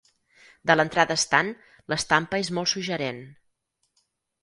[0.71, 1.53] De l'entrada estant,
[1.93, 3.25] l'estampa és molt suggerent.